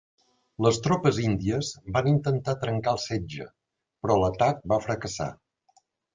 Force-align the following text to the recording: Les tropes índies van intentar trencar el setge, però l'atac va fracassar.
Les 0.65 0.77
tropes 0.85 1.19
índies 1.23 1.69
van 1.97 2.09
intentar 2.13 2.55
trencar 2.65 2.95
el 2.97 3.01
setge, 3.05 3.47
però 4.07 4.19
l'atac 4.25 4.67
va 4.75 4.83
fracassar. 4.89 5.31